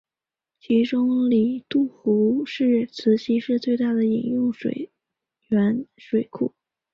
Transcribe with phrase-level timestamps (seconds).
[0.59, 4.89] 其中里杜湖是慈溪市最大的饮用水
[5.49, 6.55] 源水库。